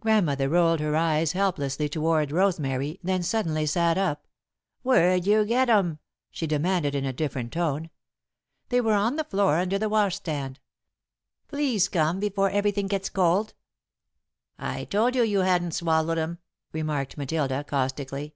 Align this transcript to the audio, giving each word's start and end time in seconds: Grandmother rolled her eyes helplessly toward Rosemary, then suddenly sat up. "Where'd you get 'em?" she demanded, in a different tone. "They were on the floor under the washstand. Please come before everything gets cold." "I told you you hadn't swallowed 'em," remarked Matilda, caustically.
Grandmother 0.00 0.50
rolled 0.50 0.80
her 0.80 0.94
eyes 0.94 1.32
helplessly 1.32 1.88
toward 1.88 2.30
Rosemary, 2.30 3.00
then 3.02 3.22
suddenly 3.22 3.64
sat 3.64 3.96
up. 3.96 4.26
"Where'd 4.82 5.26
you 5.26 5.46
get 5.46 5.70
'em?" 5.70 5.98
she 6.30 6.46
demanded, 6.46 6.94
in 6.94 7.06
a 7.06 7.12
different 7.14 7.54
tone. 7.54 7.88
"They 8.68 8.82
were 8.82 8.92
on 8.92 9.16
the 9.16 9.24
floor 9.24 9.56
under 9.56 9.78
the 9.78 9.88
washstand. 9.88 10.60
Please 11.48 11.88
come 11.88 12.20
before 12.20 12.50
everything 12.50 12.86
gets 12.86 13.08
cold." 13.08 13.54
"I 14.58 14.84
told 14.84 15.16
you 15.16 15.22
you 15.22 15.38
hadn't 15.38 15.72
swallowed 15.72 16.18
'em," 16.18 16.36
remarked 16.74 17.16
Matilda, 17.16 17.64
caustically. 17.64 18.34